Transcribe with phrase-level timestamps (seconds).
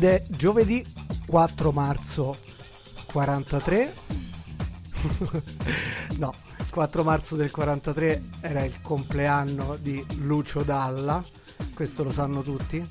[0.00, 0.82] ed è giovedì
[1.26, 2.38] 4 marzo
[3.12, 3.94] 43
[6.16, 6.34] no
[6.70, 11.22] 4 marzo del 43 era il compleanno di Lucio Dalla
[11.74, 12.82] questo lo sanno tutti.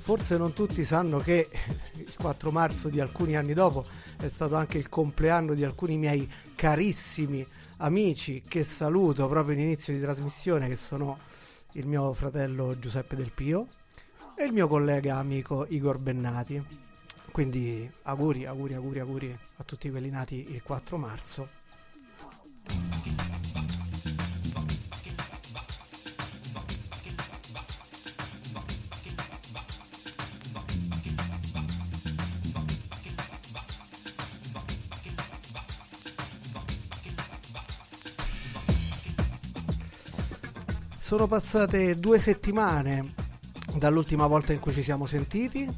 [0.00, 1.48] Forse non tutti sanno che
[1.94, 3.84] il 4 marzo di alcuni anni dopo
[4.18, 7.46] è stato anche il compleanno di alcuni miei carissimi
[7.78, 11.20] amici che saluto proprio in inizio di trasmissione che sono
[11.72, 13.66] il mio fratello Giuseppe Del Pio
[14.36, 16.62] e il mio collega amico Igor Bennati.
[17.30, 21.48] Quindi auguri, auguri, auguri, auguri a tutti quelli nati il 4 marzo.
[40.98, 43.19] Sono passate due settimane
[43.76, 45.68] dall'ultima volta in cui ci siamo sentiti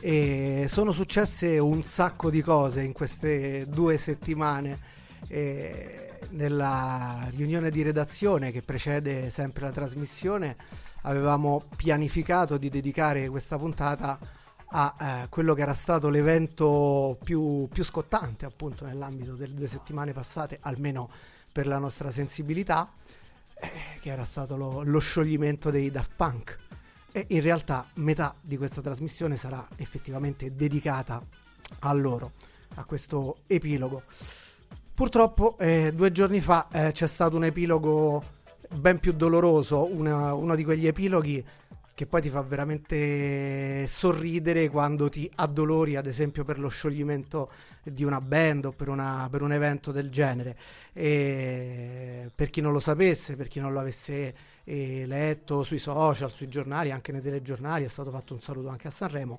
[0.00, 4.92] e sono successe un sacco di cose in queste due settimane.
[5.28, 10.56] E nella riunione di redazione che precede sempre la trasmissione
[11.02, 14.18] avevamo pianificato di dedicare questa puntata
[14.76, 14.94] a
[15.24, 20.58] eh, quello che era stato l'evento più, più scottante appunto nell'ambito delle due settimane passate,
[20.62, 21.10] almeno
[21.52, 22.90] per la nostra sensibilità,
[23.54, 23.70] eh,
[24.00, 26.58] che era stato lo, lo scioglimento dei Daft Punk
[27.16, 31.24] e in realtà metà di questa trasmissione sarà effettivamente dedicata
[31.78, 32.32] a loro,
[32.74, 34.02] a questo epilogo.
[34.92, 38.20] Purtroppo eh, due giorni fa eh, c'è stato un epilogo
[38.68, 41.44] ben più doloroso, una, uno di quegli epiloghi
[41.94, 47.52] che poi ti fa veramente sorridere quando ti addolori, ad esempio, per lo scioglimento
[47.84, 50.56] di una band o per, una, per un evento del genere.
[50.92, 54.34] E per chi non lo sapesse, per chi non lo avesse
[54.64, 58.88] eh, letto sui social, sui giornali, anche nei telegiornali, è stato fatto un saluto anche
[58.88, 59.38] a Sanremo.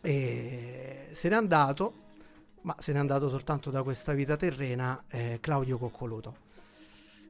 [0.00, 2.06] E se n'è andato,
[2.62, 6.46] ma se n'è andato soltanto da questa vita terrena, eh, Claudio Coccoluto.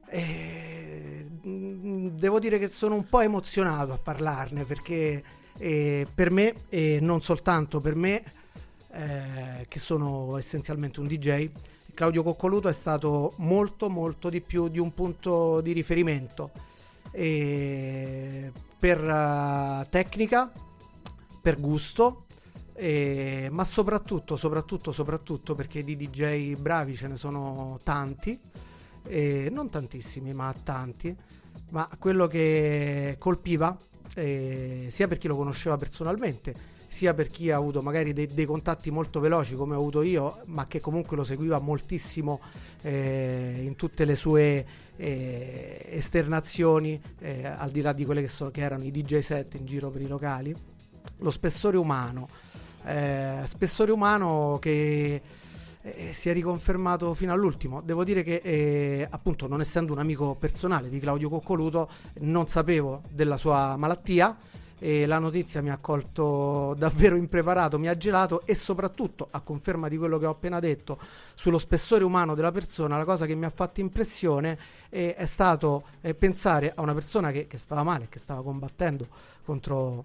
[0.07, 5.23] E, mm, devo dire che sono un po' emozionato a parlarne perché
[5.57, 8.23] eh, per me, e non soltanto per me,
[8.91, 11.49] eh, che sono essenzialmente un DJ,
[11.93, 16.67] Claudio Coccoluto è stato molto molto di più di un punto di riferimento
[17.11, 20.51] per uh, tecnica,
[21.41, 22.25] per gusto,
[22.73, 28.39] eh, ma soprattutto, soprattutto, soprattutto perché di DJ bravi ce ne sono tanti
[29.09, 31.15] eh, non tantissimi, ma tanti.
[31.71, 33.77] Ma quello che colpiva,
[34.15, 38.45] eh, sia per chi lo conosceva personalmente, sia per chi ha avuto magari dei, dei,
[38.45, 42.41] contatti molto veloci come ho avuto io, ma che comunque lo seguiva moltissimo
[42.81, 44.65] eh, in tutte le sue
[44.97, 49.53] eh, esternazioni, eh, al di là di quelle che, so, che, erano i DJ set
[49.53, 50.53] in giro per i locali,
[51.19, 52.27] lo spessore umano.
[52.83, 55.21] Eh, spessore umano che
[55.81, 57.81] eh, si è riconfermato fino all'ultimo.
[57.81, 61.89] Devo dire che, eh, appunto, non essendo un amico personale di Claudio Coccoluto,
[62.21, 64.35] non sapevo della sua malattia.
[64.79, 69.89] E la notizia mi ha colto davvero impreparato, mi ha gelato e soprattutto, a conferma
[69.89, 70.97] di quello che ho appena detto
[71.35, 74.57] sullo spessore umano della persona, la cosa che mi ha fatto impressione
[74.89, 79.07] eh, è stato eh, pensare a una persona che, che stava male, che stava combattendo
[79.43, 80.03] contro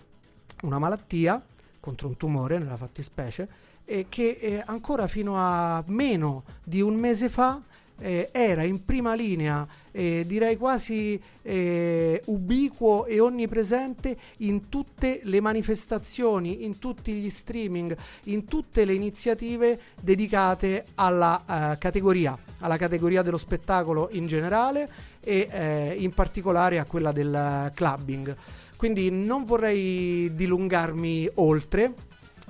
[0.62, 1.40] una malattia,
[1.80, 3.48] contro un tumore nella fattispecie,
[3.84, 7.60] eh, che eh, ancora fino a meno di un mese fa
[7.98, 15.40] eh, era in prima linea, eh, direi quasi eh, ubiquo e onnipresente in tutte le
[15.40, 23.22] manifestazioni, in tutti gli streaming, in tutte le iniziative dedicate alla eh, categoria, alla categoria
[23.22, 24.90] dello spettacolo in generale
[25.20, 28.36] e eh, in particolare a quella del clubbing.
[28.76, 31.94] Quindi non vorrei dilungarmi oltre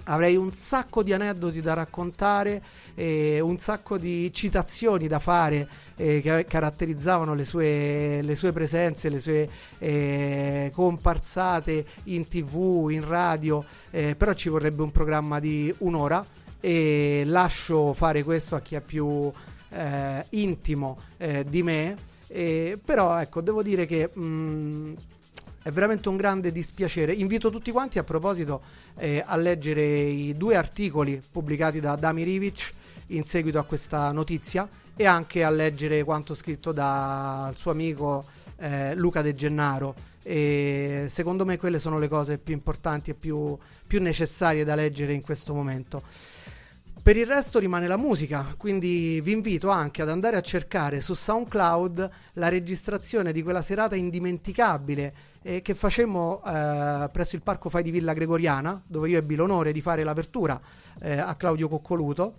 [0.04, 2.62] avrei un sacco di aneddoti da raccontare,
[2.94, 9.08] eh, un sacco di citazioni da fare eh, che caratterizzavano le sue, le sue presenze,
[9.08, 9.48] le sue
[9.78, 16.24] eh, comparsate in tv, in radio, eh, però ci vorrebbe un programma di un'ora
[16.60, 19.30] e lascio fare questo a chi è più
[19.70, 22.12] eh, intimo eh, di me.
[22.84, 24.94] però ecco, devo dire che mh, mm,
[25.64, 27.14] è veramente un grande dispiacere.
[27.14, 28.60] Invito tutti quanti a proposito
[28.98, 32.72] eh, a leggere i due articoli pubblicati da Dami Rivic
[33.08, 38.26] in seguito a questa notizia e anche a leggere quanto scritto dal suo amico
[38.58, 39.94] eh, Luca De Gennaro.
[40.22, 43.56] E secondo me quelle sono le cose più importanti e più,
[43.86, 46.02] più necessarie da leggere in questo momento.
[47.04, 51.12] Per il resto rimane la musica, quindi vi invito anche ad andare a cercare su
[51.12, 55.14] SoundCloud la registrazione di quella serata indimenticabile
[55.46, 59.72] eh, che facemmo eh, presso il Parco Fai di Villa Gregoriana, dove io ebbi l'onore
[59.72, 60.58] di fare l'apertura
[61.00, 62.36] eh, a Claudio Coccoluto.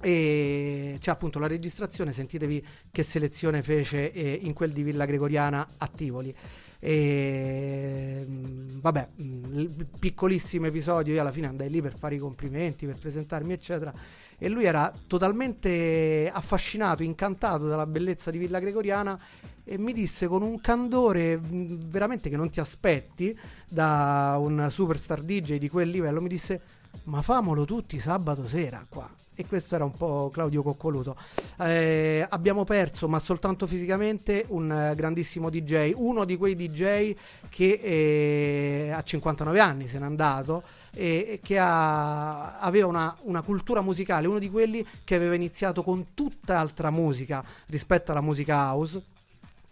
[0.00, 5.68] E c'è appunto la registrazione, sentitevi che selezione fece eh, in quel di Villa Gregoriana
[5.78, 6.34] a Tivoli.
[6.80, 9.66] E mm, vabbè, mm,
[10.00, 11.14] piccolissimo episodio.
[11.14, 13.94] Io alla fine andai lì per fare i complimenti, per presentarmi, eccetera.
[14.36, 19.16] E lui era totalmente affascinato, incantato dalla bellezza di Villa Gregoriana
[19.64, 23.36] e mi disse con un candore mm, veramente che non ti aspetti
[23.68, 26.60] da un superstar DJ di quel livello, mi disse
[27.04, 29.08] ma famolo tutti sabato sera qua.
[29.34, 31.16] E questo era un po' Claudio Coccoluto.
[31.58, 37.16] Eh, abbiamo perso, ma soltanto fisicamente, un eh, grandissimo DJ, uno di quei DJ
[37.48, 40.62] che eh, a 59 anni se n'è andato
[40.94, 46.08] e che ha, aveva una, una, cultura musicale, uno di quelli che aveva iniziato con
[46.12, 49.02] tutta altra musica rispetto alla musica house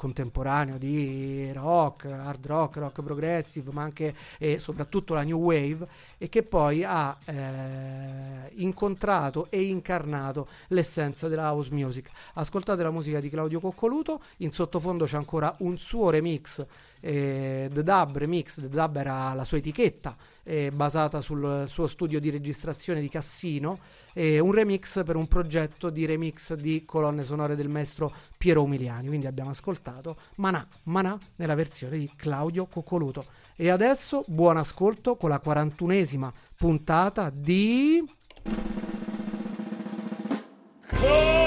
[0.00, 6.30] contemporaneo di rock, hard rock, rock progressive, ma anche e soprattutto la new wave e
[6.30, 12.08] che poi ha eh, incontrato e incarnato l'essenza della house music.
[12.32, 16.64] Ascoltate la musica di Claudio Coccoluto, in sottofondo c'è ancora un suo remix
[17.00, 20.16] eh, The Dub Remix, The Dub era la sua etichetta
[20.50, 23.78] eh, basata sul suo studio di registrazione di Cassino,
[24.12, 29.06] eh, un remix per un progetto di remix di colonne sonore del maestro Piero Umiliani.
[29.06, 33.26] Quindi abbiamo ascoltato Manà, Manà nella versione di Claudio Coccoluto.
[33.54, 38.04] E adesso buon ascolto con la 41esima puntata di...
[41.02, 41.40] Oh!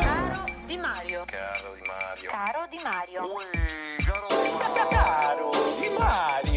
[0.00, 1.24] Caro Di Mario.
[1.26, 2.30] Caro Di Mario.
[2.30, 4.09] Caro Di Mario.
[6.10, 6.48] God,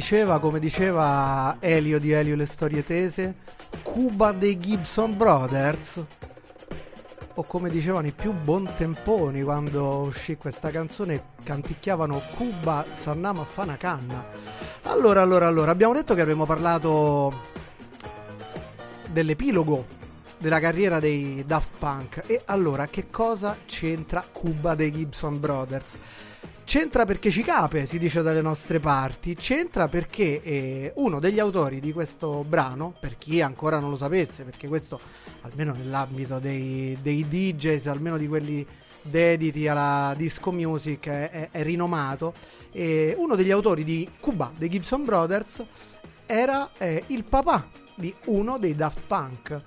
[0.00, 3.34] diceva, come diceva Elio di Elio le storie tese,
[3.82, 6.02] Cuba dei Gibson Brothers,
[7.34, 14.24] o come dicevano i più buontemponi quando uscì questa canzone, canticchiavano Cuba Sannama Fana Canna.
[14.84, 17.38] Allora, allora, allora, abbiamo detto che avremmo parlato
[19.10, 19.84] dell'epilogo
[20.38, 22.22] della carriera dei Daft Punk.
[22.24, 25.98] E allora, che cosa c'entra Cuba dei Gibson Brothers?
[26.70, 29.34] C'entra perché ci cape, si dice dalle nostre parti.
[29.34, 34.44] C'entra perché eh, uno degli autori di questo brano, per chi ancora non lo sapesse,
[34.44, 35.00] perché questo
[35.40, 38.64] almeno nell'ambito dei, dei DJs, almeno di quelli
[39.02, 42.34] dediti alla disco music, è, è, è rinomato.
[42.70, 45.64] Eh, uno degli autori di Cuba, dei Gibson Brothers,
[46.24, 49.60] era eh, il papà di uno dei Daft Punk.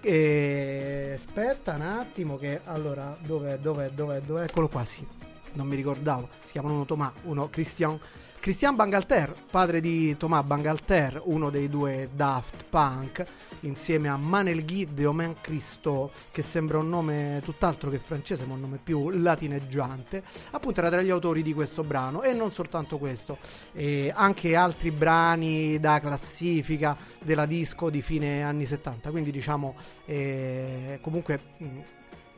[0.00, 1.12] E...
[1.14, 4.42] Aspetta un attimo che allora dov'è, dov'è, dov'è, dov'è?
[4.42, 5.06] Eccolo qua, sì
[5.54, 7.98] non mi ricordavo, si chiamano uno Tomà, uno Christian
[8.40, 13.24] Christian Bangalter, padre di Thomas Bangalter, uno dei due Daft Punk,
[13.60, 18.54] insieme a Manel Guy de Omen Christo, che sembra un nome tutt'altro che francese, ma
[18.54, 22.96] un nome più latineggiante, appunto era tra gli autori di questo brano e non soltanto
[22.96, 23.38] questo,
[23.72, 29.74] eh, anche altri brani da classifica della disco di fine anni 70, quindi diciamo
[30.06, 31.66] eh, comunque mh,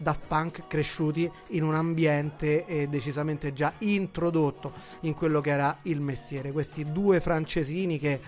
[0.00, 6.00] Daft Punk cresciuti in un ambiente eh, decisamente già introdotto in quello che era il
[6.00, 6.52] mestiere.
[6.52, 8.18] Questi due francesini che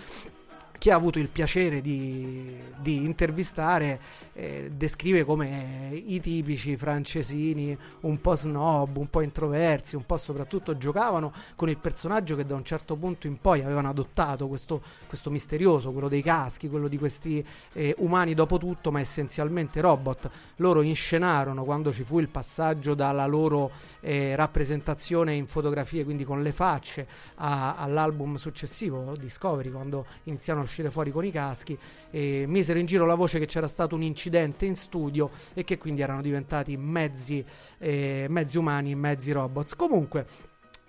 [0.83, 4.01] chi ha avuto il piacere di, di intervistare
[4.33, 10.77] eh, descrive come i tipici francesini un po' snob, un po' introversi, un po' soprattutto
[10.77, 15.31] giocavano con il personaggio che da un certo punto in poi avevano adottato, questo, questo
[15.31, 20.31] misterioso, quello dei caschi, quello di questi eh, umani dopo tutto, ma essenzialmente robot.
[20.57, 23.71] Loro inscenarono quando ci fu il passaggio dalla loro
[24.01, 30.91] eh, rappresentazione in fotografie, quindi con le facce, a, all'album successivo, Discovery, quando iniziarono uscire
[30.91, 31.79] fuori con i caschi,
[32.11, 35.77] e misero in giro la voce che c'era stato un incidente in studio e che
[35.77, 37.45] quindi erano diventati mezzi,
[37.79, 39.77] eh, mezzi umani, mezzi robots.
[39.77, 40.27] Comunque,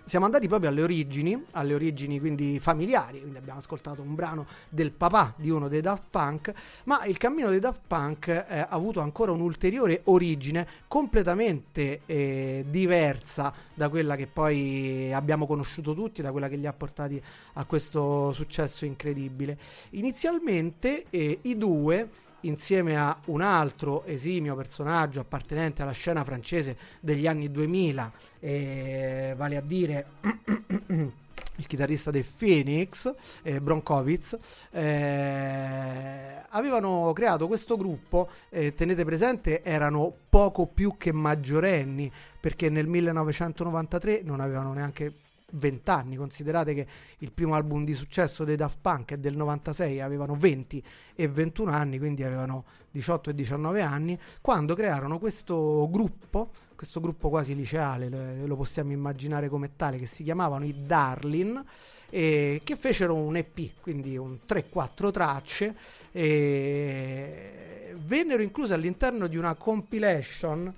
[0.04, 4.92] siamo andati proprio alle origini, alle origini quindi familiari, quindi abbiamo ascoltato un brano del
[4.92, 6.52] papà di uno dei Daft Punk,
[6.84, 13.52] ma il cammino dei Daft Punk eh, ha avuto ancora un'ulteriore origine completamente eh, diversa
[13.72, 17.20] da quella che poi abbiamo conosciuto tutti, da quella che li ha portati
[17.54, 19.58] a questo successo incredibile.
[19.90, 27.26] Inizialmente eh, i due insieme a un altro esimio personaggio appartenente alla scena francese degli
[27.26, 30.06] anni 2000, eh, vale a dire
[31.56, 34.38] il chitarrista dei Phoenix, eh, Bronkovitz,
[34.70, 42.86] eh, avevano creato questo gruppo, eh, tenete presente, erano poco più che maggiorenni, perché nel
[42.86, 45.12] 1993 non avevano neanche
[45.52, 46.16] 20 anni.
[46.16, 46.86] Considerate che
[47.18, 50.82] il primo album di successo dei Daft Punk è del 96, avevano 20
[51.14, 57.28] e 21 anni, quindi avevano 18 e 19 anni, quando crearono questo gruppo, questo gruppo
[57.28, 58.08] quasi liceale,
[58.44, 61.64] lo possiamo immaginare come tale, che si chiamavano i Darlin,
[62.10, 65.74] e che fecero un EP, quindi un 3-4 tracce,
[66.12, 70.72] e vennero incluse all'interno di una compilation,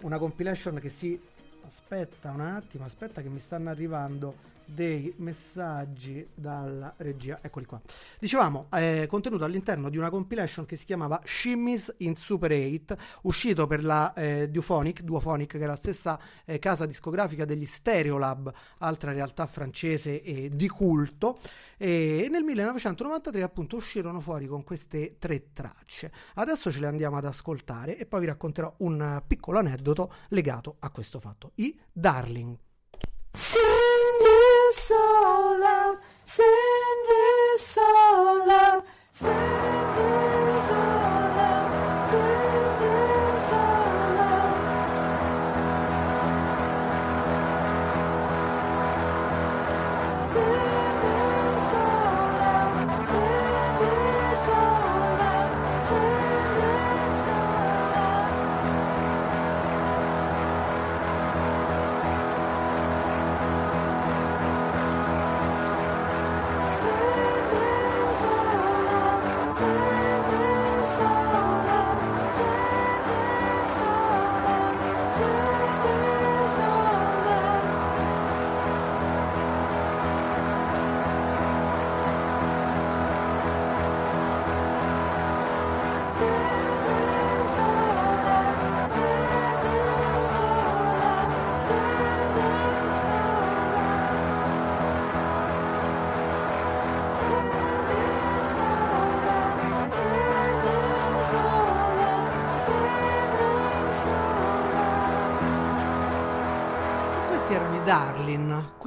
[0.00, 1.20] una compilation che si
[1.66, 7.38] aspetta un attimo, aspetta che mi stanno arrivando dei messaggi dalla regia.
[7.42, 7.80] Eccoli qua.
[8.18, 13.66] Dicevamo, è contenuto all'interno di una compilation che si chiamava Shimmies in Super 8, uscito
[13.66, 19.12] per la eh, Duphonic, Duophonic, che era la stessa eh, casa discografica degli Stereolab, altra
[19.12, 21.38] realtà francese eh, di culto.
[21.76, 26.12] E nel 1993 appunto uscirono fuori con queste tre tracce.
[26.34, 30.90] Adesso ce le andiamo ad ascoltare e poi vi racconterò un piccolo aneddoto legato a
[30.90, 31.52] questo fatto.
[31.56, 32.56] I Darling.
[33.32, 34.31] Sing
[34.72, 35.98] soul out.
[36.24, 40.41] send it so loud, send it.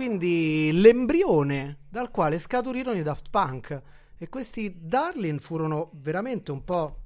[0.05, 3.81] Quindi l'embrione dal quale scaturirono i Daft Punk.
[4.19, 6.99] E questi Darlin furono veramente un po'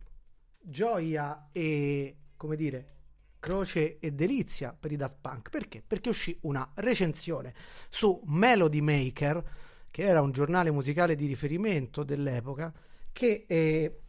[0.59, 2.95] gioia e, come dire,
[3.39, 5.49] croce e delizia per i Daft Punk.
[5.49, 5.81] Perché?
[5.85, 7.53] Perché uscì una recensione
[7.87, 9.43] su Melody Maker,
[9.89, 12.73] che era un giornale musicale di riferimento dell'epoca,
[13.13, 13.99] che eh,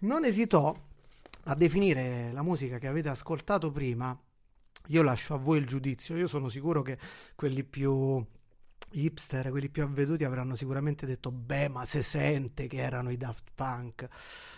[0.00, 0.72] non esitò
[1.46, 4.16] a definire la musica che avete ascoltato prima
[4.88, 6.98] io lascio a voi il giudizio, io sono sicuro che
[7.34, 8.24] quelli più
[8.92, 13.50] hipster, quelli più avveduti avranno sicuramente detto beh ma se sente che erano i Daft
[13.54, 14.08] Punk,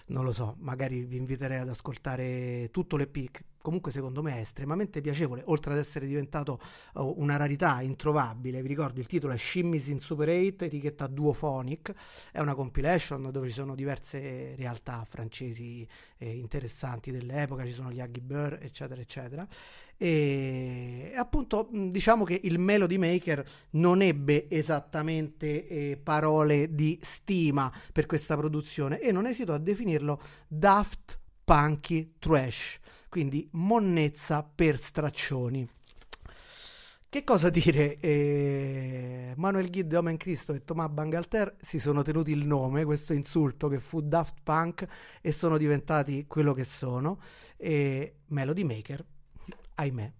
[0.06, 3.30] non lo so, magari vi inviterei ad ascoltare tutto l'EP
[3.64, 6.60] comunque secondo me è estremamente piacevole, oltre ad essere diventato
[6.96, 8.60] uh, una rarità introvabile.
[8.60, 11.94] Vi ricordo il titolo è Shimmies in Super 8, etichetta Duophonic,
[12.30, 18.00] è una compilation dove ci sono diverse realtà francesi eh, interessanti dell'epoca, ci sono gli
[18.00, 19.48] Aggie Burr, eccetera, eccetera.
[19.96, 28.04] E appunto diciamo che il Melody Maker non ebbe esattamente eh, parole di stima per
[28.04, 32.80] questa produzione e non esito a definirlo daft punky trash,
[33.14, 35.68] quindi monnezza per straccioni.
[37.08, 38.00] Che cosa dire?
[38.00, 43.68] Eh, Manuel Guide, Omen Cristo e Thomas Bangalter si sono tenuti il nome, questo insulto
[43.68, 44.84] che fu Daft Punk
[45.20, 47.20] e sono diventati quello che sono.
[47.56, 49.04] E Melody Maker,
[49.76, 50.12] ahimè,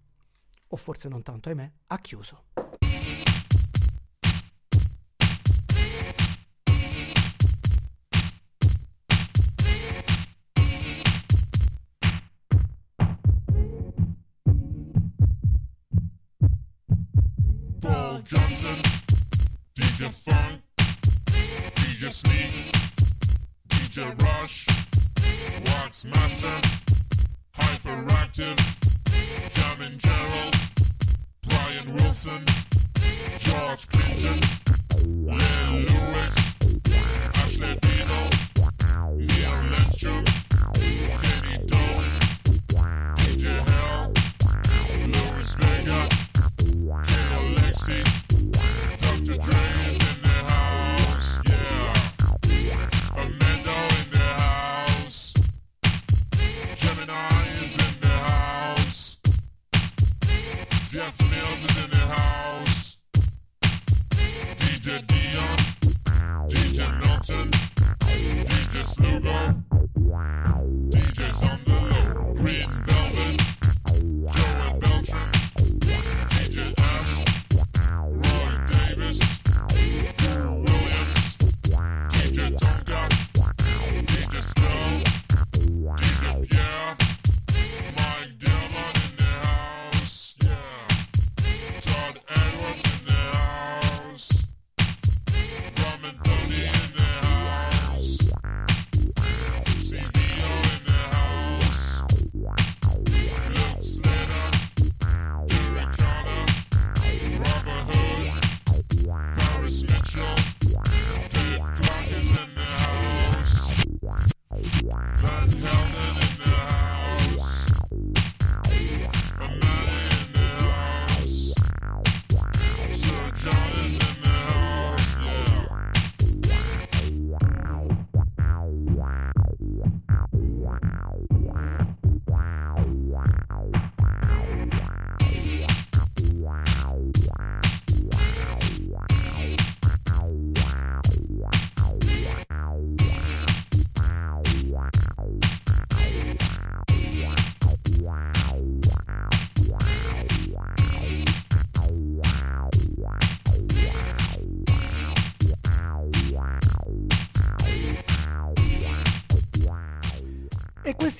[0.69, 2.43] o forse non tanto ahimè, ha chiuso.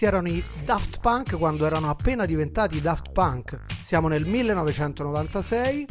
[0.05, 3.59] Questi erano i Daft Punk quando erano appena diventati Daft Punk.
[3.83, 5.87] Siamo nel 1996,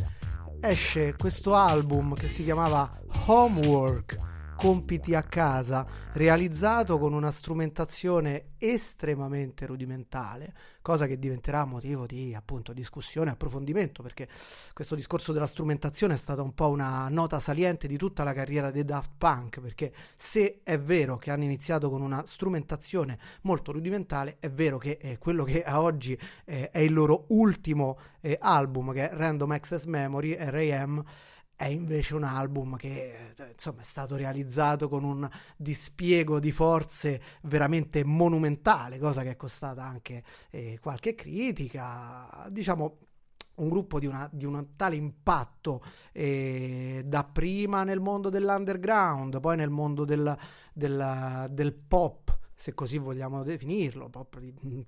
[0.60, 4.18] esce questo album che si chiamava Homework
[4.64, 12.72] compiti a casa, realizzato con una strumentazione estremamente rudimentale, cosa che diventerà motivo di appunto
[12.72, 14.26] discussione e approfondimento, perché
[14.72, 18.70] questo discorso della strumentazione è stata un po' una nota saliente di tutta la carriera
[18.70, 24.38] dei Daft Punk, perché se è vero che hanno iniziato con una strumentazione molto rudimentale,
[24.40, 28.94] è vero che eh, quello che a oggi eh, è il loro ultimo eh, album,
[28.94, 31.04] che è Random Access Memory, RAM,
[31.56, 38.04] è invece un album che insomma è stato realizzato con un dispiego di forze veramente
[38.04, 42.98] monumentale, cosa che è costata anche eh, qualche critica, diciamo
[43.56, 49.56] un gruppo di, una, di un tale impatto eh, da prima nel mondo dell'underground, poi
[49.56, 50.36] nel mondo del,
[50.72, 54.40] del, del pop se così vogliamo definirlo, pop,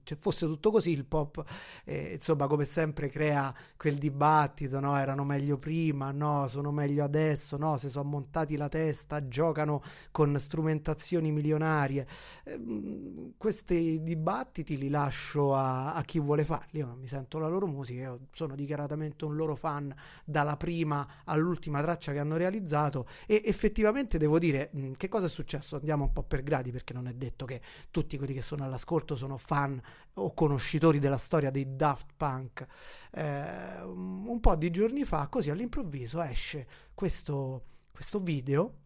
[0.02, 1.44] cioè fosse tutto così il pop,
[1.84, 4.96] eh, insomma come sempre crea quel dibattito, no?
[4.96, 10.38] erano meglio prima, no, sono meglio adesso, no, se sono montati la testa, giocano con
[10.38, 12.06] strumentazioni milionarie.
[12.44, 17.66] Eh, questi dibattiti li lascio a, a, chi vuole farli, io mi sento la loro
[17.66, 23.42] musica, io sono dichiaratamente un loro fan dalla prima all'ultima traccia che hanno realizzato e
[23.44, 27.12] effettivamente devo dire che cosa è successo, andiamo un po' per gradi perché non è
[27.12, 29.80] detto che tutti quelli che sono all'ascolto sono fan
[30.14, 32.66] o conoscitori della storia dei Daft Punk.
[33.12, 38.84] Eh, un po' di giorni fa, così all'improvviso esce questo, questo video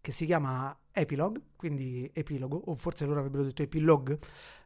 [0.00, 4.18] che si chiama Epilogue, quindi epilogo, o forse loro avrebbero detto epilogue,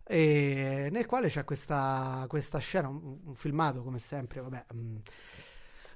[0.08, 4.96] nel quale c'è questa, questa scena, un, un, filmato come sempre, vabbè, mh, mm,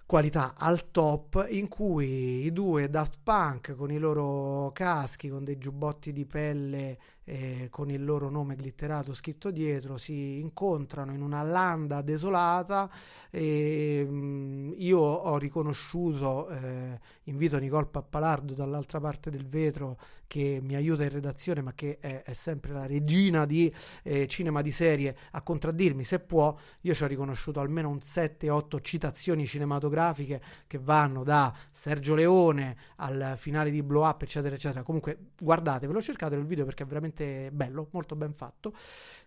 [0.06, 5.58] qualità al top in cui i due Daft Punk con i loro caschi, con dei
[5.58, 11.42] giubbotti di pelle eh, con il loro nome glitterato scritto dietro, si incontrano in una
[11.42, 12.90] landa desolata
[13.30, 20.60] e mh, mm, io ho riconosciuto, eh, invito Nicole Pappalardo dall'altra parte del vetro che
[20.62, 24.72] mi aiuta in redazione ma che è, è sempre la regina di eh, cinema di
[24.72, 30.78] serie a contraddirmi se può, io ci ho riconosciuto almeno un 7-8 citazioni cinematografiche che
[30.78, 36.46] vanno da Sergio Leone al finale di Blow Up eccetera eccetera, comunque guardatevelo, cercatelo il
[36.46, 38.74] video perché è veramente veramente bello, molto ben fatto.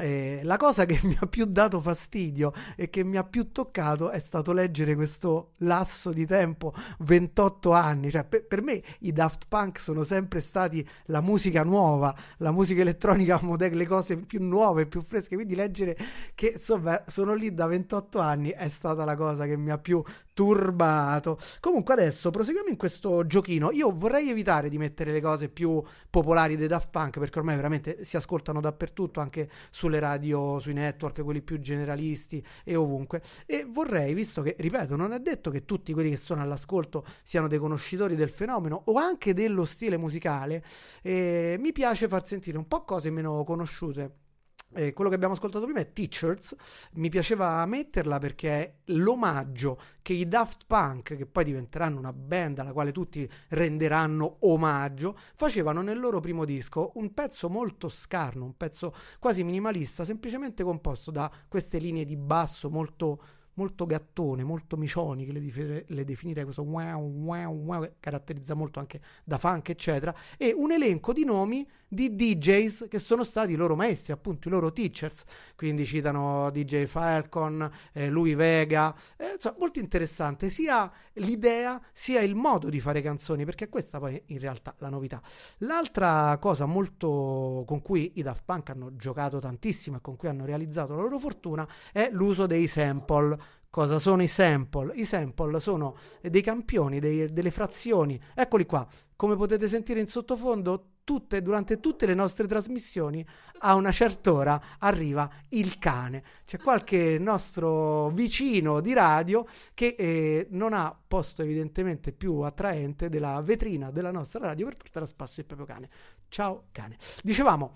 [0.00, 4.10] Eh, la cosa che mi ha più dato fastidio e che mi ha più toccato
[4.10, 8.08] è stato leggere questo lasso di tempo, 28 anni.
[8.08, 12.82] Cioè, per, per, me i Daft Punk sono sempre stati la musica nuova, la musica
[12.82, 15.34] elettronica, le cose più nuove, più fresche.
[15.34, 15.96] Quindi leggere
[16.36, 20.00] che insomma sono lì da 28 anni è stata la cosa che mi ha più
[20.38, 21.36] turbato.
[21.58, 23.72] Comunque adesso proseguiamo in questo giochino.
[23.72, 28.04] Io vorrei evitare di mettere le cose più popolari dei Daft Punk perché ormai veramente
[28.04, 33.20] si ascoltano dappertutto, anche sulle radio, sui network, quelli più generalisti e ovunque.
[33.46, 37.48] E vorrei, visto che, ripeto, non è detto che tutti quelli che sono all'ascolto siano
[37.48, 40.62] dei conoscitori del fenomeno o anche dello stile musicale,
[41.02, 44.26] eh, mi piace far sentire un po' cose meno conosciute
[44.74, 46.54] eh, quello che abbiamo ascoltato prima è Teachers,
[46.92, 52.58] mi piaceva metterla perché è l'omaggio che i Daft Punk, che poi diventeranno una band
[52.58, 56.92] alla quale tutti renderanno omaggio, facevano nel loro primo disco.
[56.94, 62.70] Un pezzo molto scarno, un pezzo quasi minimalista, semplicemente composto da queste linee di basso
[62.70, 63.22] molto
[63.58, 68.54] molto gattone, molto micioni, che le, dif- le definirei questo wow, wow, wow, che caratterizza
[68.54, 73.52] molto anche da funk, eccetera, e un elenco di nomi di DJs che sono stati
[73.52, 75.24] i loro maestri, appunto i loro teachers,
[75.56, 82.34] quindi citano DJ Falcon, eh, Louis Vega, eh, insomma, molto interessante sia l'idea sia il
[82.34, 85.20] modo di fare canzoni, perché questa poi in realtà la novità.
[85.58, 90.44] L'altra cosa molto con cui i Daft Punk hanno giocato tantissimo e con cui hanno
[90.44, 93.47] realizzato la loro fortuna è l'uso dei sample.
[93.70, 94.94] Cosa sono i sample?
[94.94, 98.20] I sample sono dei campioni, dei, delle frazioni.
[98.34, 98.86] Eccoli qua.
[99.14, 103.24] Come potete sentire in sottofondo, tutte, durante tutte le nostre trasmissioni
[103.60, 106.22] a una certa ora arriva il cane.
[106.44, 113.40] C'è qualche nostro vicino di radio che eh, non ha posto evidentemente più attraente della
[113.40, 115.88] vetrina della nostra radio per portare a spasso il proprio cane.
[116.28, 116.98] Ciao cane.
[117.22, 117.72] Dicevamo,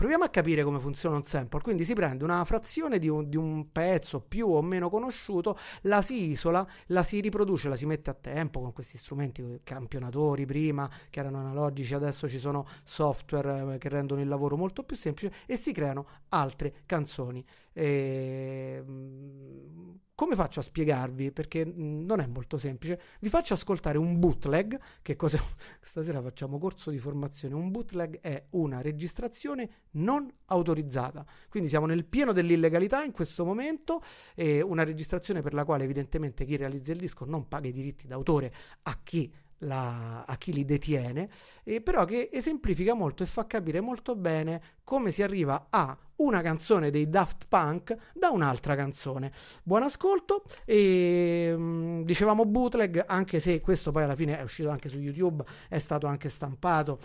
[0.00, 1.60] proviamo a capire come funziona un sample.
[1.60, 6.00] Quindi si prende una frazione di un, di un, pezzo più o meno conosciuto, la
[6.00, 10.88] si isola, la si riproduce, la si mette a tempo con questi strumenti campionatori prima
[11.10, 15.34] che erano analogici, adesso ci sono software eh, che rendono il lavoro molto più semplice
[15.44, 17.44] e si creano altre canzoni.
[17.72, 21.32] E, ehm, come faccio a spiegarvi?
[21.32, 23.00] Perché mm, non è molto semplice.
[23.20, 24.78] Vi faccio ascoltare un bootleg.
[25.00, 25.38] Che cos'è?
[25.80, 27.54] Stasera facciamo corso di formazione.
[27.54, 31.24] Un bootleg è una registrazione non autorizzata.
[31.48, 34.02] Quindi siamo nel pieno dell'illegalità in questo momento.
[34.36, 38.52] Una registrazione per la quale evidentemente chi realizza il disco non paga i diritti d'autore
[38.82, 41.28] a chi la, a chi li detiene,
[41.64, 46.42] eh, però che esemplifica molto e fa capire molto bene come si arriva a una
[46.42, 49.32] canzone dei Daft Punk da un'altra canzone.
[49.62, 54.68] Buon ascolto e mh, mm, dicevamo bootleg, anche se questo poi alla fine è uscito
[54.68, 56.98] anche su YouTube, è stato anche stampato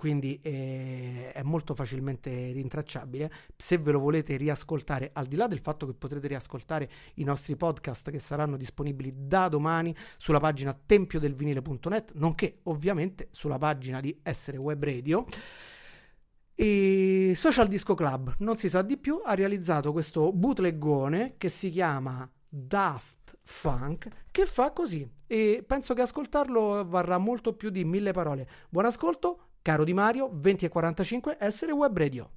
[0.00, 3.30] quindi eh, è molto facilmente rintracciabile.
[3.54, 7.54] Se ve lo volete riascoltare, al di là del fatto che potrete riascoltare i nostri
[7.54, 14.56] podcast che saranno disponibili da domani sulla pagina tempiodelvinile.net, nonché ovviamente sulla pagina di Essere
[14.56, 15.26] Web Radio.
[16.54, 21.68] E Social Disco Club, non si sa di più, ha realizzato questo bootleggone che si
[21.68, 25.06] chiama Daft Funk, che fa così.
[25.26, 28.48] E penso che ascoltarlo varrà molto più di mille parole.
[28.70, 32.30] Buon ascolto, caro Di Mario, 20 e 45, Essere Web Radio.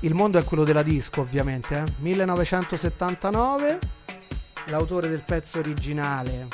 [0.00, 1.82] Il mondo è quello della disco, ovviamente.
[1.84, 1.92] Eh?
[1.98, 3.95] 1979.
[4.68, 6.48] L'autore del pezzo originale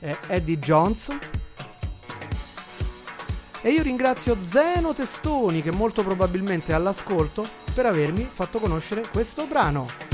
[0.00, 1.16] è Eddie Jones.
[3.62, 9.46] E io ringrazio Zeno Testoni, che molto probabilmente è all'ascolto, per avermi fatto conoscere questo
[9.46, 10.09] brano.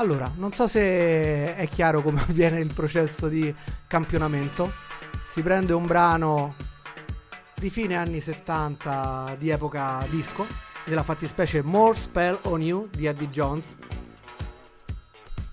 [0.00, 3.54] Allora, non so se è chiaro come avviene il processo di
[3.86, 4.72] campionamento.
[5.26, 6.54] Si prende un brano
[7.54, 10.46] di fine anni 70 di epoca disco,
[10.86, 13.74] della fattispecie More Spell on You di Eddie Jones.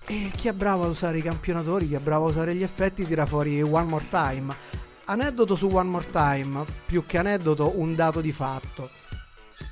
[0.06, 3.04] E chi è bravo a usare i campionatori, chi è bravo a usare gli effetti,
[3.04, 4.56] tira fuori One More Time.
[5.04, 8.88] Aneddoto su One More Time, più che aneddoto, un dato di fatto.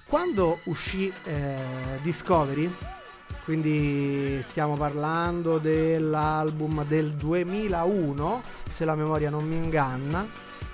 [0.06, 1.56] Quando uscì eh,
[2.02, 2.70] Discovery,
[3.46, 10.26] quindi stiamo parlando dell'album del 2001 se la memoria non mi inganna.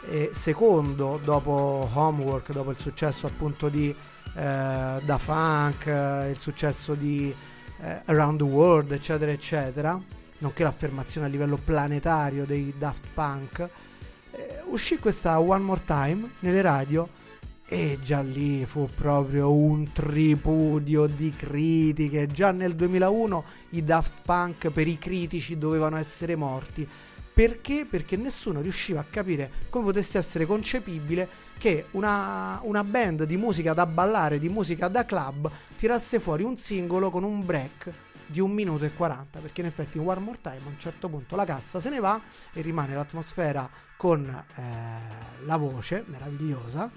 [0.08, 3.94] E secondo dopo Homework dopo il successo appunto di eh,
[4.34, 7.32] Da Funk eh, il successo di
[7.82, 10.00] eh, Around the World eccetera eccetera
[10.38, 13.68] nonché l'affermazione a livello planetario dei Daft Punk
[14.30, 17.06] eh, uscì questa One More Time nelle radio
[17.66, 22.26] e già lì fu proprio un tripudio di critiche.
[22.26, 26.86] Già nel 2001 i Daft Punk per i critici dovevano essere morti.
[27.34, 27.86] Perché?
[27.88, 33.72] Perché nessuno riusciva a capire come potesse essere concepibile che una, una, band di musica
[33.72, 37.90] da ballare, di musica da club, tirasse fuori un singolo con un break
[38.26, 39.38] di un minuto e 40.
[39.38, 42.00] Perché in effetti in One More Time a un certo punto la cassa se ne
[42.00, 42.20] va
[42.52, 44.62] e rimane l'atmosfera con eh,
[45.44, 46.90] la voce meravigliosa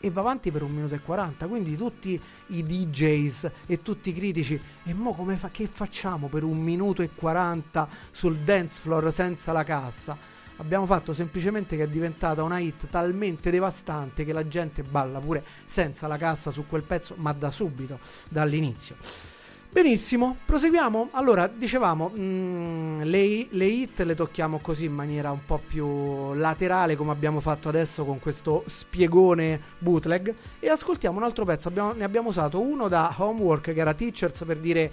[0.00, 4.14] e va avanti per un minuto e 40 quindi tutti i DJs e tutti i
[4.14, 9.12] critici e mo come fa, che facciamo per un minuto e 40 sul dance floor
[9.12, 14.46] senza la cassa abbiamo fatto semplicemente che è diventata una hit talmente devastante che la
[14.46, 17.98] gente balla pure senza la cassa su quel pezzo, ma da subito,
[18.28, 19.29] dall'inizio.
[19.72, 21.10] Benissimo, proseguiamo.
[21.12, 26.34] Allora, dicevamo, mh, mm, le, le, hit le tocchiamo così in maniera un po' più
[26.34, 30.34] laterale, come abbiamo fatto adesso con questo spiegone bootleg.
[30.58, 31.68] E ascoltiamo un altro pezzo.
[31.68, 34.92] Abbiamo, ne abbiamo usato uno da Homework, che era Teachers, per dire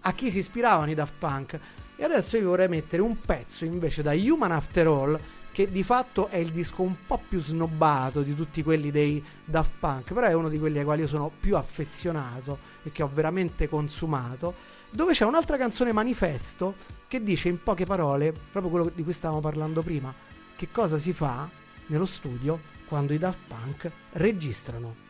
[0.00, 1.58] a chi si ispiravano i Daft Punk.
[1.96, 5.18] E adesso io vorrei mettere un pezzo invece da Human After All,
[5.50, 9.72] che di fatto è il disco un po' più snobbato di tutti quelli dei Daft
[9.80, 13.10] Punk, però è uno di quelli ai quali io sono più affezionato e che ho
[13.12, 14.54] veramente consumato,
[14.90, 16.74] dove c'è un'altra canzone manifesto
[17.06, 20.12] che dice in poche parole proprio quello di cui stavamo parlando prima,
[20.56, 21.48] che cosa si fa
[21.86, 25.09] nello studio quando i Daft Punk registrano.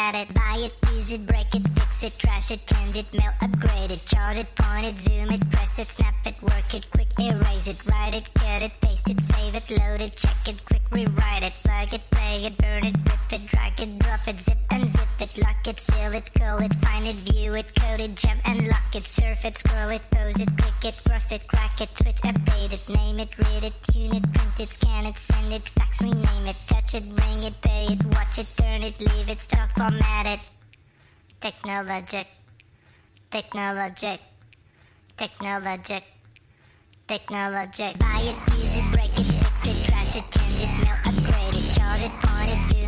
[0.01, 0.33] at it.
[0.33, 4.01] Buy it, use it, break it, fix it, trash it, change it, melt, upgrade it,
[4.09, 7.79] chart it, point it, zoom it, press it, snap it, work it, quick erase it,
[7.91, 11.53] write it, cut it, paste it, save it, load it, check it, quick rewrite it,
[11.63, 15.13] plug it, play it, burn it, rip it, drag it, drop it, zip and zip
[15.19, 18.67] it, lock it, fill it, call it, find it, view it, code it, jump and
[18.67, 22.21] lock it, surf it, scroll it, pose it, click it, cross it, crack it, switch,
[22.29, 26.01] update it, name it, read it, tune it, print it, scan it, send it, fax,
[26.01, 29.69] rename it, touch it, bring it, pay it, watch it, turn it, leave it, stock,
[29.99, 30.49] it.
[31.39, 32.27] Technologic,
[33.31, 34.19] technologic,
[35.17, 36.03] technologic,
[37.07, 37.97] technologic.
[37.99, 41.75] Buy it, use it, break it, fix it, trash it, change it, melt, upgrade it,
[41.75, 42.80] chart it, point it,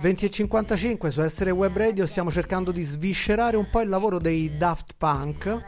[0.00, 4.18] 20 e 55 su Essere Web Radio stiamo cercando di sviscerare un po' il lavoro
[4.18, 5.58] dei Daft Punk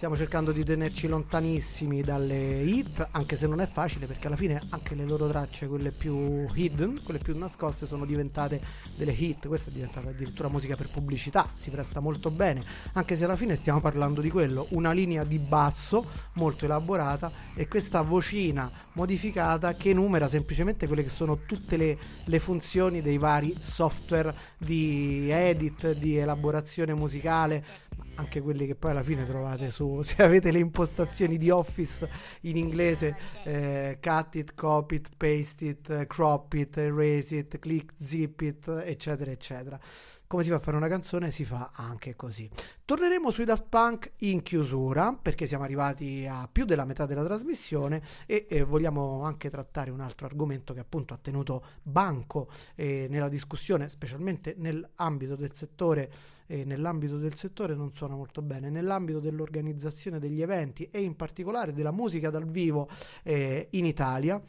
[0.00, 4.58] stiamo cercando di tenerci lontanissimi dalle hit, anche se non è facile perché alla fine
[4.70, 8.62] anche le loro tracce, quelle più hidden, quelle più nascoste, sono diventate
[8.96, 9.46] delle hit.
[9.46, 12.62] Questa è diventata addirittura musica per pubblicità, si presta molto bene,
[12.94, 17.68] anche se alla fine stiamo parlando di quello, una linea di basso molto elaborata e
[17.68, 23.54] questa vocina modificata che numera semplicemente quelle che sono tutte le, le funzioni dei vari
[23.58, 27.88] software di edit, di elaborazione musicale
[28.20, 32.08] anche quelli che poi alla fine trovate su se avete le impostazioni di Office
[32.42, 38.40] in inglese eh, cut it, copy it, paste it, crop it, erase it, click, zip
[38.42, 39.80] it eccetera eccetera.
[40.26, 41.32] Come si fa a fare una canzone?
[41.32, 42.48] Si fa anche così.
[42.84, 48.00] Torneremo sui Daft Punk in chiusura perché siamo arrivati a più della metà della trasmissione
[48.26, 53.28] e, e vogliamo anche trattare un altro argomento che appunto ha tenuto banco eh, nella
[53.28, 56.12] discussione specialmente nell'ambito del settore
[56.50, 61.72] eh, nell'ambito del settore non suona molto bene, nell'ambito dell'organizzazione degli eventi e in particolare
[61.72, 62.88] della musica dal vivo
[63.22, 64.42] eh, in Italia.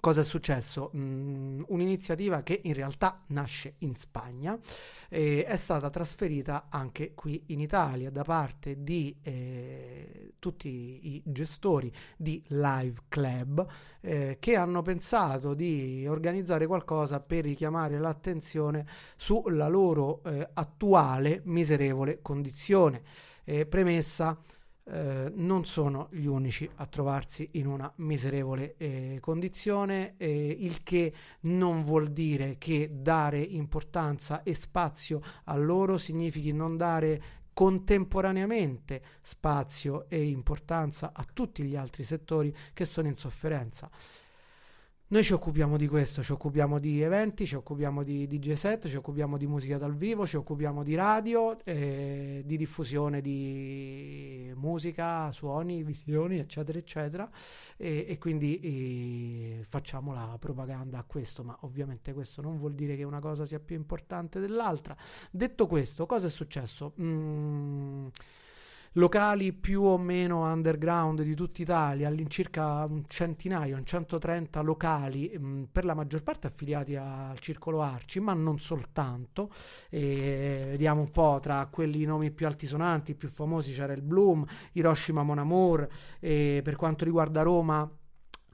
[0.00, 0.90] Cosa è successo?
[0.96, 4.58] Mm, un'iniziativa che in realtà nasce in Spagna
[5.08, 11.92] eh, è stata trasferita anche qui in Italia da parte di eh, tutti i gestori
[12.16, 13.66] di Live Club
[14.00, 18.86] eh, che hanno pensato di organizzare qualcosa per richiamare l'attenzione
[19.16, 23.02] sulla loro eh, attuale miserevole condizione.
[23.44, 24.40] Eh, premessa
[24.84, 31.12] eh, non sono gli unici a trovarsi in una miserevole eh, condizione, eh, il che
[31.42, 37.22] non vuol dire che dare importanza e spazio a loro significhi non dare
[37.52, 43.90] contemporaneamente spazio e importanza a tutti gli altri settori che sono in sofferenza.
[45.12, 48.96] Noi ci occupiamo di questo, ci occupiamo di eventi, ci occupiamo di DJ set, ci
[48.96, 55.82] occupiamo di musica dal vivo, ci occupiamo di radio, eh, di diffusione di musica, suoni,
[55.82, 57.30] visioni, eccetera, eccetera.
[57.76, 62.96] E, e quindi eh, facciamo la propaganda a questo, ma ovviamente questo non vuol dire
[62.96, 64.96] che una cosa sia più importante dell'altra.
[65.30, 66.94] Detto questo, cosa è successo?
[66.98, 68.06] Mm,
[68.94, 75.62] locali più o meno underground di tutta Italia, all'incirca un centinaio, un 130 locali, mm,
[75.72, 79.50] per la maggior parte affiliati al Circolo Arci, ma non soltanto.
[79.88, 85.22] E vediamo un po' tra quelli nomi più altisonanti, più famosi c'era il Bloom, Hiroshima
[85.22, 85.88] Mon Amour,
[86.20, 87.90] e per quanto riguarda Roma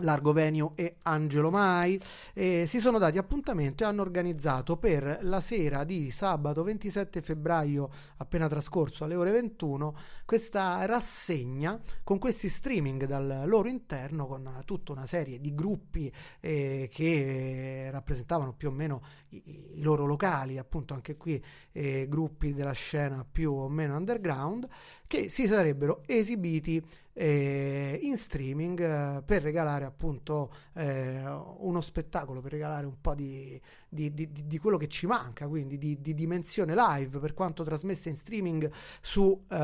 [0.00, 2.00] Largo Venio e Angelo Mai
[2.34, 7.90] eh, si sono dati appuntamento e hanno organizzato per la sera di sabato 27 febbraio
[8.18, 14.92] appena trascorso alle ore 21 questa rassegna con questi streaming dal loro interno con tutta
[14.92, 19.42] una serie di gruppi eh, che rappresentavano più o meno i,
[19.76, 21.42] i, loro locali appunto anche qui
[21.72, 24.68] eh, gruppi della scena più o meno underground
[25.08, 26.80] che si sarebbero esibiti
[27.14, 31.20] eh, in streaming eh, per regalare appunto eh,
[31.58, 35.78] uno spettacolo, per regalare un po' di, di, di, di quello che ci manca, quindi
[35.78, 39.56] di, dimensione live per quanto trasmessa in streaming su eh,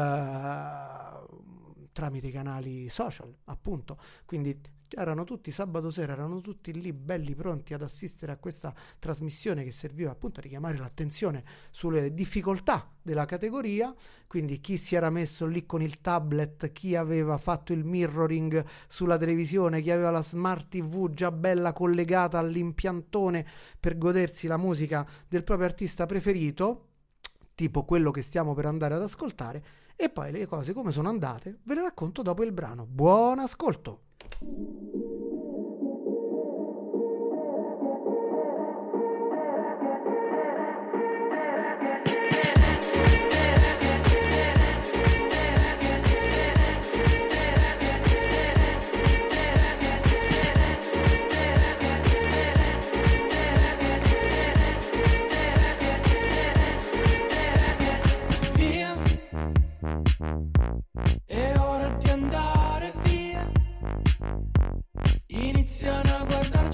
[1.93, 3.99] tramite i canali social, appunto.
[4.25, 4.59] Quindi
[4.97, 9.71] erano tutti sabato sera, erano tutti lì belli pronti ad assistere a questa trasmissione che
[9.71, 13.95] serviva appunto a richiamare l'attenzione sulle difficoltà della categoria,
[14.27, 19.19] quindi chi si era messo lì con il tablet, chi aveva fatto il mirroring sulla
[19.19, 23.47] televisione, chi aveva la smart TV già bella collegata all'impiantone
[23.79, 26.89] per godersi la musica del proprio artista preferito,
[27.55, 29.65] tipo quello che stiamo per andare ad ascoltare,
[29.97, 32.85] e poi le cose come sono andate ve le racconto dopo il brano.
[32.87, 34.04] Buon ascolto!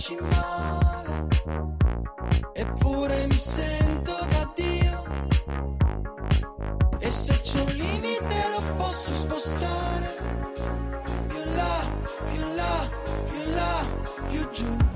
[0.00, 1.28] Guardarci male.
[2.54, 5.04] Eppure mi sento da Dio.
[6.98, 10.16] E se c'è un limite lo posso spostare.
[11.28, 11.92] Più là,
[12.32, 12.90] più là,
[13.30, 13.86] più là,
[14.28, 14.89] più giù.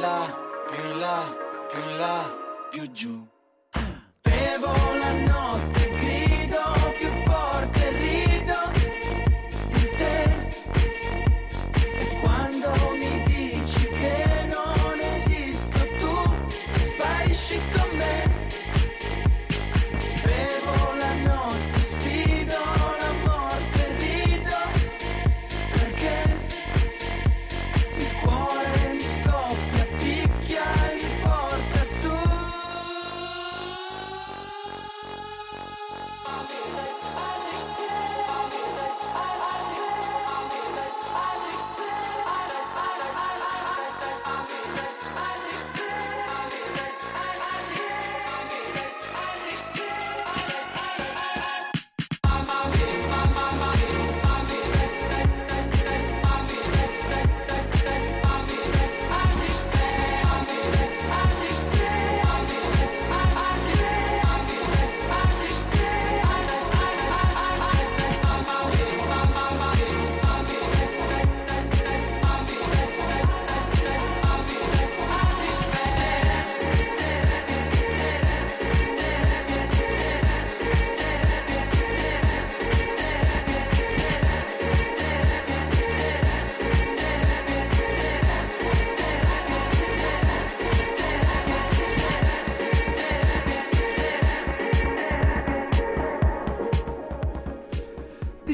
[0.00, 0.18] Là,
[0.70, 1.18] più in là,
[1.68, 2.16] più in là,
[2.70, 3.26] più giù.
[4.22, 5.79] Bevo la notte,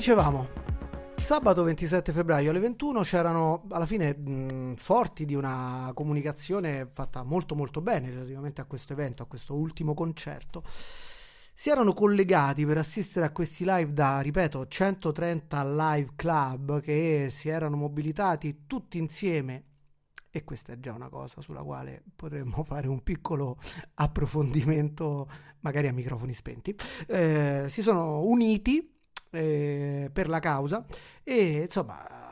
[0.06, 0.46] Dicevamo,
[1.16, 7.56] sabato 27 febbraio alle 21 c'erano alla fine mh, forti di una comunicazione fatta molto
[7.56, 10.62] molto bene relativamente a questo evento, a questo ultimo concerto.
[11.52, 17.48] Si erano collegati per assistere a questi live da, ripeto, 130 live club che si
[17.48, 19.64] erano mobilitati tutti insieme
[20.30, 23.58] e questa è già una cosa sulla quale potremmo fare un piccolo
[23.94, 25.28] approfondimento,
[25.62, 26.76] magari a microfoni spenti.
[27.08, 28.94] Eh, si sono uniti
[29.30, 30.84] eh, per la causa.
[31.22, 32.25] E insomma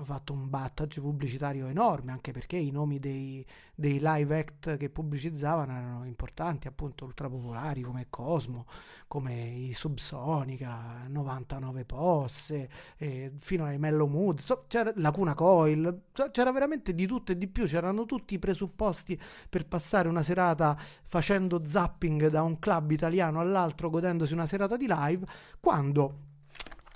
[0.00, 3.44] hanno fatto un battage pubblicitario enorme anche perché i nomi dei,
[3.74, 8.66] dei live act che pubblicizzavano erano importanti appunto ultrapopolari come Cosmo
[9.06, 16.30] come i Subsonica 99 Posse eh, fino ai Mellow Mood so, c'era Lacuna Coil so,
[16.30, 20.78] c'era veramente di tutto e di più c'erano tutti i presupposti per passare una serata
[21.04, 25.26] facendo zapping da un club italiano all'altro godendosi una serata di live
[25.60, 26.28] quando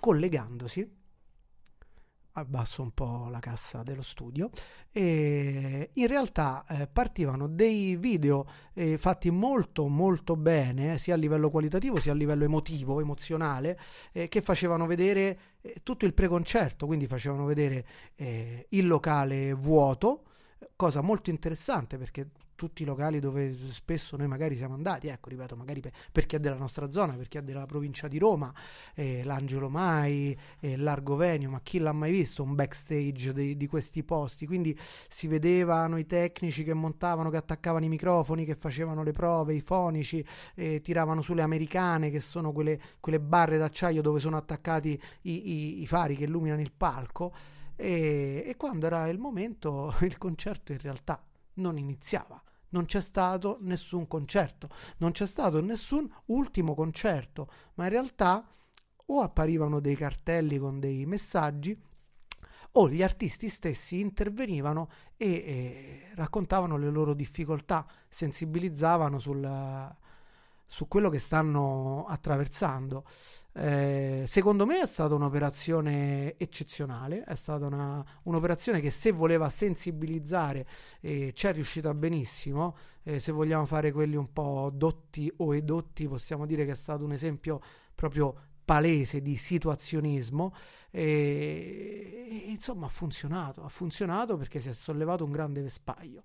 [0.00, 1.02] collegandosi
[2.35, 4.51] abbasso un po' la cassa dello studio
[4.91, 11.51] e in realtà eh, partivano dei video eh, fatti molto molto bene sia a livello
[11.51, 13.78] qualitativo sia a livello emotivo emozionale
[14.12, 16.87] eh, che facevano vedere eh, tutto il preconcerto.
[16.87, 20.24] Quindi facevano vedere eh, il locale vuoto
[20.76, 25.57] cosa molto interessante perché tutti i locali dove spesso noi magari siamo andati, ecco, ripeto,
[25.57, 28.52] magari per, per chi è della nostra zona, per chi è della provincia di Roma,
[28.94, 33.66] eh, l'Angelo Mai, eh, Largo Venio, ma chi l'ha mai visto un backstage di, di,
[33.66, 34.46] questi posti?
[34.46, 34.78] Quindi
[35.09, 39.61] si vedevano i tecnici che montavano, che attaccavano i microfoni, che facevano le prove, i
[39.61, 40.24] fonici,
[40.55, 45.82] eh, tiravano sulle americane, che sono quelle, quelle barre d'acciaio dove sono attaccati i, i,
[45.82, 47.32] i fari che illuminano il palco.
[47.76, 51.20] E, e quando era il momento, il concerto in realtà
[51.55, 52.42] non iniziava.
[52.70, 58.44] Non c'è stato nessun concerto, non c'è stato nessun ultimo concerto, ma in realtà
[59.07, 61.80] o apparivano dei cartelli con dei messaggi
[62.76, 69.94] o gli artisti stessi intervenivano e, e raccontavano le loro difficoltà, sensibilizzavano sul,
[70.66, 73.05] su quello che stanno attraversando.
[73.57, 80.66] Eh, secondo me è stata un'operazione eccezionale, è stata una, un'operazione che se voleva sensibilizzare
[81.00, 86.09] eh, ci è riuscita benissimo, eh, se vogliamo fare quelli un po' dotti o edotti
[86.09, 87.61] possiamo dire che è stato un esempio
[87.94, 88.34] proprio
[88.64, 90.52] palese di situazionismo
[90.90, 96.24] e, e insomma ha funzionato, ha funzionato perché si è sollevato un grande vespaglio.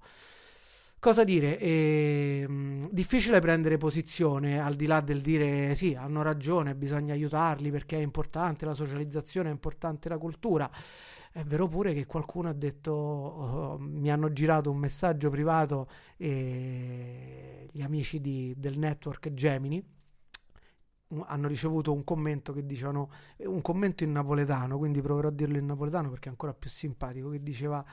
[1.00, 1.58] Cosa dire?
[1.58, 2.46] È
[2.92, 8.02] difficile prendere posizione al di là del dire sì, hanno ragione, bisogna aiutarli perché è
[8.02, 10.70] importante la socializzazione, è importante la cultura.
[11.32, 15.88] È vero pure che qualcuno ha detto, oh, mi hanno girato un messaggio privato
[16.18, 19.82] e gli amici di, del network Gemini
[21.26, 25.66] hanno ricevuto un commento che dicevano un commento in napoletano, quindi proverò a dirlo in
[25.66, 27.84] napoletano perché è ancora più simpatico, che diceva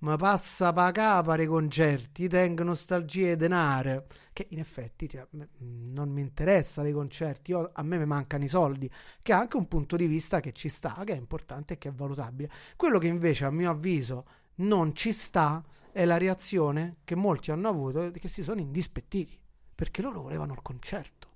[0.00, 0.90] ma passa pa
[1.38, 5.26] i concerti, tengo nostalgia e denaro, che in effetti cioè,
[5.58, 8.90] non mi interessa dei concerti, Io, a me mi mancano i soldi,
[9.22, 11.88] che è anche un punto di vista che ci sta, che è importante e che
[11.88, 12.50] è valutabile.
[12.76, 14.24] Quello che invece a mio avviso
[14.56, 19.38] non ci sta è la reazione che molti hanno avuto, che si sono indispettiti,
[19.74, 21.28] perché loro volevano il concerto.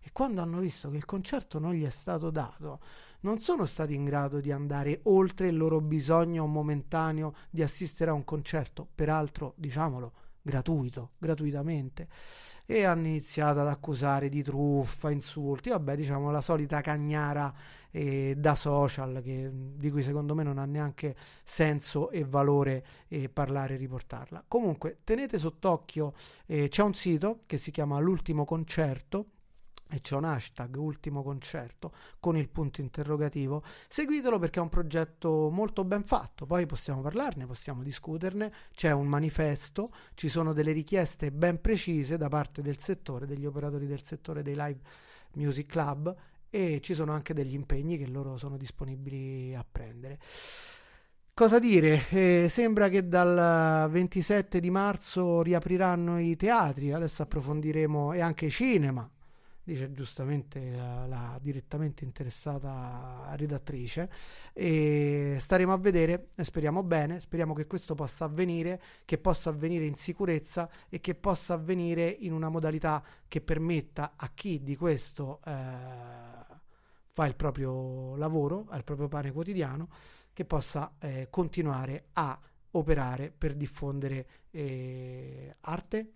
[0.00, 2.80] E quando hanno visto che il concerto non gli è stato dato,
[3.22, 8.14] non sono stati in grado di andare oltre il loro bisogno momentaneo di assistere a
[8.14, 10.12] un concerto, peraltro, diciamolo,
[10.42, 12.08] gratuito, gratuitamente.
[12.64, 17.52] E hanno iniziato ad accusare di truffa, insulti, vabbè, diciamo la solita cagnara
[17.90, 21.14] eh, da social che, di cui secondo me non ha neanche
[21.44, 24.44] senso e valore eh, parlare e riportarla.
[24.48, 26.14] Comunque, tenete sott'occhio,
[26.46, 29.26] eh, c'è un sito che si chiama L'ultimo concerto
[29.92, 35.50] e c'è un hashtag ultimo concerto con il punto interrogativo, seguitelo perché è un progetto
[35.50, 41.30] molto ben fatto, poi possiamo parlarne, possiamo discuterne, c'è un manifesto, ci sono delle richieste
[41.30, 44.80] ben precise da parte del settore, degli operatori del settore dei live
[45.34, 46.14] music club
[46.48, 50.18] e ci sono anche degli impegni che loro sono disponibili a prendere.
[51.34, 52.08] Cosa dire?
[52.10, 58.50] Eh, sembra che dal 27 di marzo riapriranno i teatri, adesso approfondiremo e anche i
[58.50, 59.10] cinema
[59.64, 64.10] dice giustamente la, la, direttamente interessata redattrice
[64.52, 69.94] e staremo a vedere speriamo bene speriamo che questo possa avvenire che possa avvenire in
[69.94, 75.50] sicurezza e che possa avvenire in una modalità che permetta a chi di questo eh,
[77.12, 79.88] fa il proprio lavoro ha il proprio pane quotidiano
[80.32, 82.38] che possa eh, continuare a
[82.72, 86.12] operare per diffondere eh, arte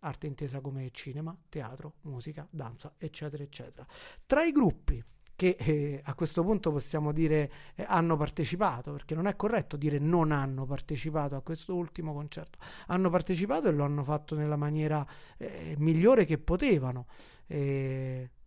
[0.00, 3.86] arte intesa come cinema, teatro, musica, danza, eccetera, eccetera.
[4.26, 5.02] Tra i gruppi
[5.34, 9.98] che eh, a questo punto possiamo dire eh, hanno partecipato, perché non è corretto dire
[9.98, 15.06] non hanno partecipato a questo ultimo concerto, hanno partecipato e lo hanno fatto nella maniera
[15.38, 17.06] eh, migliore che potevano.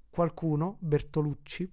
[0.10, 1.72] qualcuno, Bertolucci,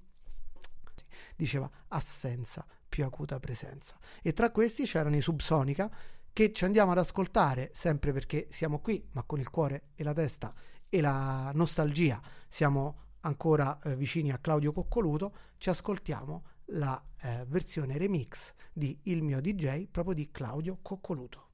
[1.36, 3.98] diceva assenza più acuta presenza.
[4.22, 5.90] E tra questi c'erano i Subsonica
[6.32, 10.12] che ci andiamo ad ascoltare sempre perché siamo qui, ma con il cuore e la
[10.12, 10.52] testa
[10.88, 17.98] e la nostalgia siamo ancora eh, vicini a Claudio Coccoluto, ci ascoltiamo la eh, versione
[17.98, 21.49] remix di Il mio DJ proprio di Claudio Coccoluto.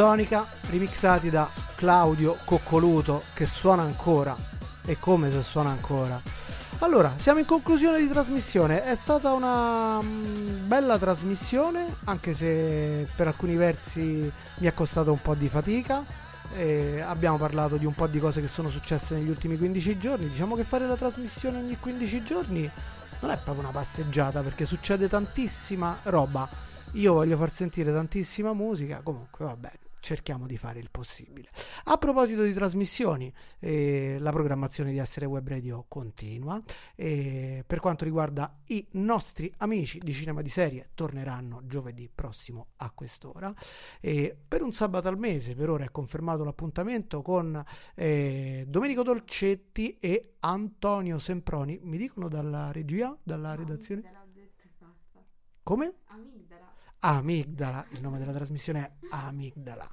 [0.00, 4.34] Subsonica, remixati da Claudio Coccoluto, che suona ancora,
[4.86, 6.18] e come se suona ancora.
[6.78, 8.82] Allora, siamo in conclusione di trasmissione.
[8.82, 15.20] È stata una mm, bella trasmissione, anche se per alcuni versi mi è costato un
[15.20, 16.02] po' di fatica.
[17.06, 20.30] Abbiamo parlato di un po' di cose che sono successe negli ultimi 15 giorni.
[20.30, 22.70] Diciamo che fare la trasmissione ogni 15 giorni
[23.20, 26.48] non è proprio una passeggiata perché succede tantissima roba.
[26.92, 29.70] Io voglio far sentire tantissima musica, comunque vabbè,
[30.00, 31.48] cerchiamo di fare il possibile.
[31.84, 36.60] A proposito di trasmissioni, eh, la programmazione di Essere Web Radio continua.
[36.94, 42.90] E per quanto riguarda i nostri amici di Cinema di Serie, torneranno giovedì prossimo a
[42.90, 43.54] quest'ora.
[44.00, 47.62] E per un sabato al mese, per ora è confermato l'appuntamento con
[47.94, 51.78] eh, Domenico Dolcetti e Antonio Semproni.
[51.82, 54.02] Mi dicono dalla regia, dalla redazione?
[55.62, 55.94] Come?
[56.06, 56.69] Amigdala.
[57.00, 59.88] Amigdala, il nome della trasmissione è Amigdala.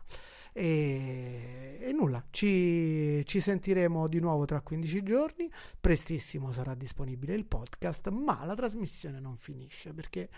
[0.51, 5.49] E, e nulla, ci, ci sentiremo di nuovo tra 15 giorni.
[5.79, 10.29] Prestissimo sarà disponibile il podcast, ma la trasmissione non finisce perché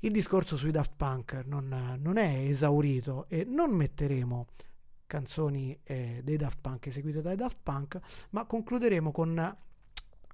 [0.00, 4.46] il discorso sui Daft Punk non, non è esaurito e non metteremo
[5.06, 9.56] canzoni eh, dei Daft Punk eseguite dai Daft Punk, ma concluderemo con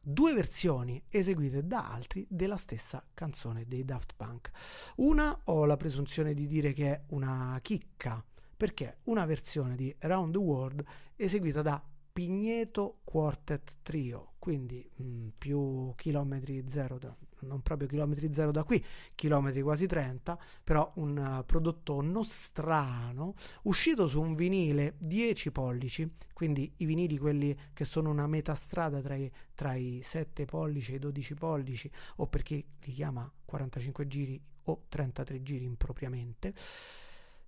[0.04, 4.50] due versioni eseguite da altri della stessa canzone dei Daft Punk.
[4.96, 8.22] Una ho la presunzione di dire che è una chicca,
[8.56, 10.84] perché una versione di Around the World
[11.14, 11.82] eseguita da
[12.12, 18.84] Pigneto Quartet Trio, quindi mh, più chilometri zero da, non proprio chilometri zero da qui,
[19.14, 26.72] chilometri quasi 30, però un uh, prodotto nostrano uscito su un vinile 10 pollici, quindi
[26.78, 30.96] i vinili quelli che sono una metà strada tra i, tra i 7 pollici e
[30.96, 36.54] i 12 pollici, o per chi li chiama 45 giri o 33 giri impropriamente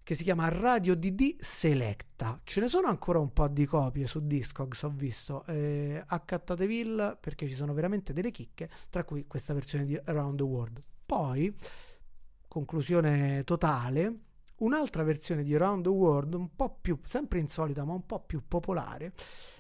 [0.05, 2.39] che si chiama Radio DD Selecta.
[2.45, 5.47] Ce ne sono ancora un po' di copie su Discogs, ho visto.
[5.47, 10.43] Eh, accattateville perché ci sono veramente delle chicche, tra cui questa versione di Around the
[10.43, 10.83] World.
[11.07, 11.55] Poi,
[12.47, 14.19] conclusione totale,
[14.57, 18.43] un'altra versione di Around the World, un po' più, sempre insolita, ma un po' più
[18.47, 19.15] popolare,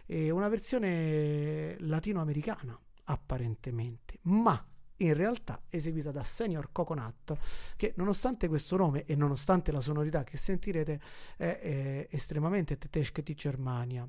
[0.04, 4.62] è una versione latinoamericana, apparentemente, ma
[4.98, 7.36] in realtà eseguita da Senior Coconut,
[7.76, 11.00] che nonostante questo nome e nonostante la sonorità che sentirete
[11.36, 14.08] è, è estremamente tedesca di Germania.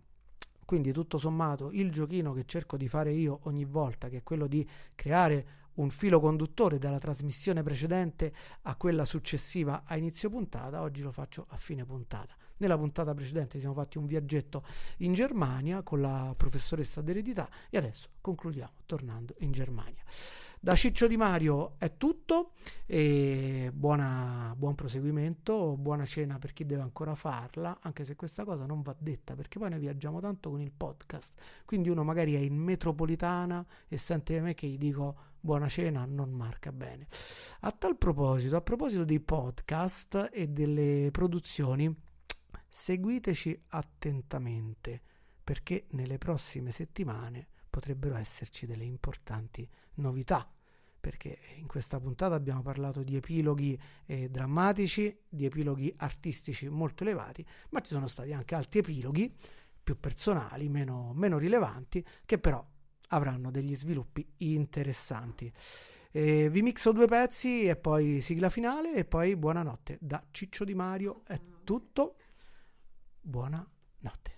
[0.66, 4.48] Quindi tutto sommato il giochino che cerco di fare io ogni volta, che è quello
[4.48, 8.34] di creare un filo conduttore dalla trasmissione precedente
[8.64, 12.36] a quella successiva a inizio puntata, oggi lo faccio a fine puntata.
[12.58, 14.66] Nella puntata precedente siamo fatti un viaggetto
[14.98, 20.04] in Germania con la professoressa d'eredità e adesso concludiamo tornando in Germania.
[20.66, 22.54] Da Ciccio Di Mario è tutto
[22.88, 28.66] e buona, buon proseguimento, buona cena per chi deve ancora farla, anche se questa cosa
[28.66, 32.40] non va detta perché poi noi viaggiamo tanto con il podcast, quindi uno magari è
[32.40, 37.06] in metropolitana e sente me che gli dico buona cena, non marca bene.
[37.60, 41.96] A tal proposito, a proposito dei podcast e delle produzioni,
[42.68, 45.00] seguiteci attentamente
[45.44, 50.50] perché nelle prossime settimane potrebbero esserci delle importanti novità
[51.06, 57.46] perché in questa puntata abbiamo parlato di epiloghi eh, drammatici, di epiloghi artistici molto elevati,
[57.70, 59.32] ma ci sono stati anche altri epiloghi
[59.84, 62.68] più personali, meno, meno rilevanti, che però
[63.10, 65.54] avranno degli sviluppi interessanti.
[66.10, 70.00] Eh, vi mixo due pezzi e poi sigla finale e poi buonanotte.
[70.02, 72.16] Da Ciccio Di Mario è tutto.
[73.22, 74.35] Buonanotte.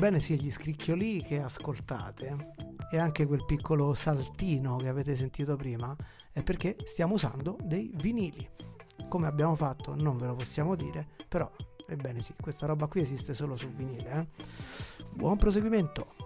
[0.00, 2.54] Ebbene sì, gli scricchioli che ascoltate
[2.90, 5.94] e anche quel piccolo saltino che avete sentito prima
[6.32, 8.48] è perché stiamo usando dei vinili.
[9.10, 11.52] Come abbiamo fatto non ve lo possiamo dire, però
[11.86, 14.10] ebbene sì, questa roba qui esiste solo sul vinile.
[14.10, 15.06] Eh?
[15.12, 16.19] Buon proseguimento!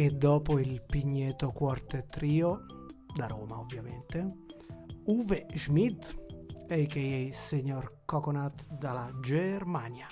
[0.00, 2.64] E dopo il Pigneto Quartet Trio,
[3.14, 4.46] da Roma ovviamente,
[5.04, 6.16] Uwe Schmidt,
[6.70, 7.34] a.k.a.
[7.34, 10.06] Senior Coconut dalla Germania.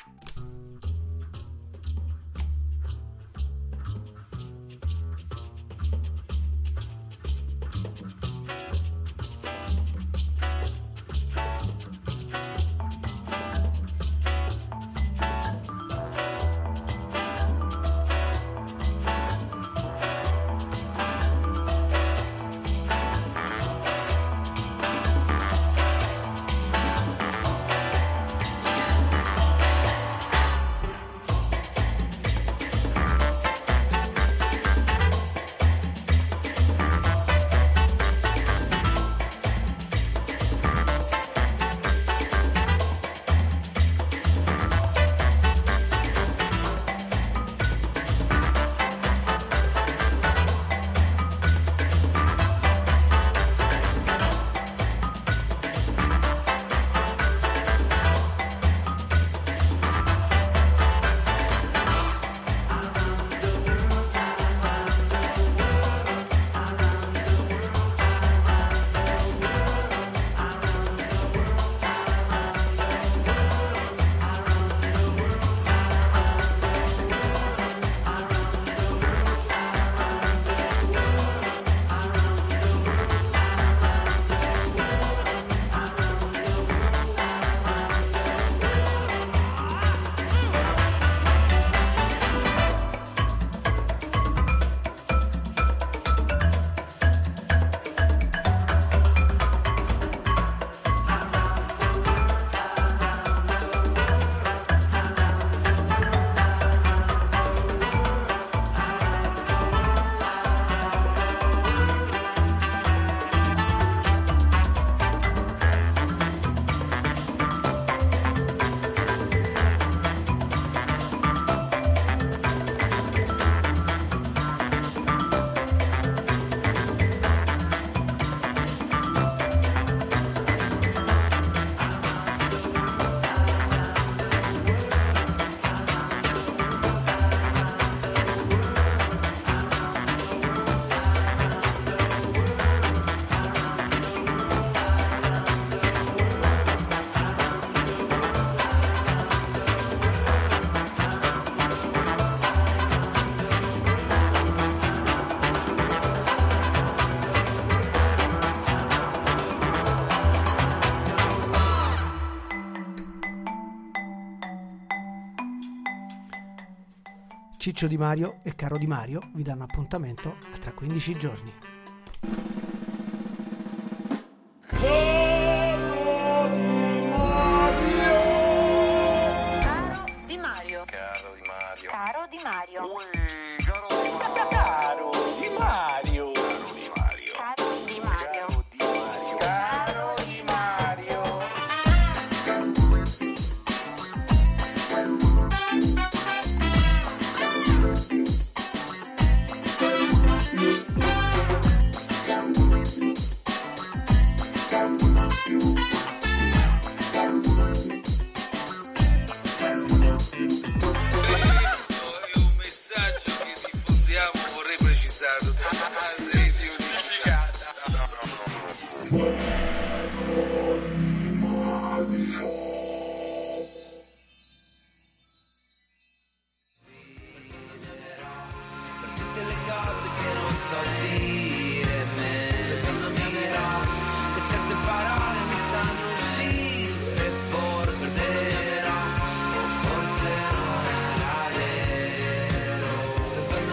[167.68, 171.77] Ciccio Di Mario e Caro Di Mario vi danno appuntamento a tra 15 giorni.